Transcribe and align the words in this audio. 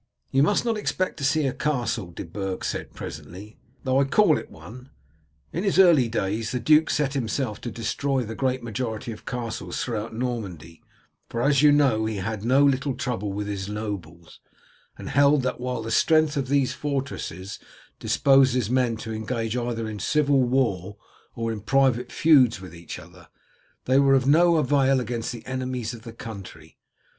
"You 0.31 0.41
must 0.41 0.65
not 0.65 0.77
expect 0.77 1.17
to 1.17 1.23
see 1.23 1.45
a 1.45 1.53
castle," 1.53 2.09
De 2.09 2.25
Burg 2.25 2.65
said 2.65 2.95
presently, 2.95 3.59
"though 3.83 3.99
I 4.01 4.05
call 4.05 4.39
it 4.39 4.49
one. 4.49 4.89
In 5.53 5.63
his 5.63 5.77
early 5.77 6.07
days 6.09 6.51
the 6.51 6.59
duke 6.59 6.89
set 6.89 7.13
himself 7.13 7.61
to 7.61 7.69
destroy 7.69 8.23
the 8.23 8.33
great 8.33 8.63
majority 8.63 9.11
of 9.11 9.27
castles 9.27 9.83
throughout 9.83 10.15
Normandy, 10.15 10.81
for 11.29 11.43
as 11.43 11.61
you 11.61 11.71
know 11.71 12.05
he 12.05 12.15
had 12.15 12.43
no 12.43 12.63
little 12.63 12.95
trouble 12.95 13.31
with 13.31 13.45
his 13.45 13.69
nobles, 13.69 14.39
and 14.97 15.07
held 15.09 15.43
that 15.43 15.59
while 15.59 15.83
the 15.83 15.91
strength 15.91 16.35
of 16.35 16.47
these 16.47 16.73
fortresses 16.73 17.59
disposes 17.99 18.71
men 18.71 18.97
to 18.97 19.13
engage 19.13 19.55
either 19.55 19.87
in 19.87 19.99
civil 19.99 20.41
war 20.41 20.97
or 21.35 21.51
in 21.51 21.61
private 21.61 22.11
feuds 22.11 22.59
with 22.59 22.73
each 22.73 22.97
other, 22.97 23.27
they 23.85 23.99
were 23.99 24.15
of 24.15 24.25
no 24.25 24.55
avail 24.55 24.99
against 24.99 25.31
the 25.31 25.45
enemies 25.45 25.93
of 25.93 26.01
the 26.01 26.11
country. 26.11 26.79